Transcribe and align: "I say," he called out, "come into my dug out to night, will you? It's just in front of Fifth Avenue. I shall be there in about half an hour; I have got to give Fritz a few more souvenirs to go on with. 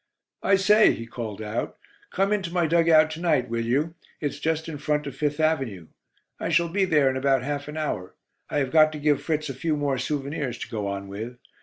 "I 0.41 0.55
say," 0.55 0.93
he 0.93 1.05
called 1.05 1.43
out, 1.43 1.77
"come 2.09 2.33
into 2.33 2.49
my 2.51 2.65
dug 2.65 2.89
out 2.89 3.11
to 3.11 3.21
night, 3.21 3.49
will 3.49 3.63
you? 3.63 3.93
It's 4.19 4.39
just 4.39 4.67
in 4.67 4.79
front 4.79 5.05
of 5.05 5.15
Fifth 5.15 5.39
Avenue. 5.39 5.89
I 6.39 6.49
shall 6.49 6.69
be 6.69 6.85
there 6.85 7.07
in 7.11 7.17
about 7.17 7.43
half 7.43 7.67
an 7.67 7.77
hour; 7.77 8.15
I 8.49 8.57
have 8.57 8.71
got 8.71 8.91
to 8.93 8.97
give 8.99 9.21
Fritz 9.21 9.47
a 9.47 9.53
few 9.53 9.77
more 9.77 9.99
souvenirs 9.99 10.57
to 10.57 10.69
go 10.69 10.87
on 10.87 11.07
with. 11.07 11.37